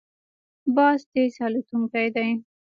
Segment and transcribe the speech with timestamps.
[0.75, 2.29] باز تېز الوتونکی دی